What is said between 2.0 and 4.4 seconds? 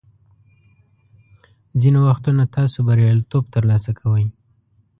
وختونه تاسو بریالیتوب ترلاسه کوئ.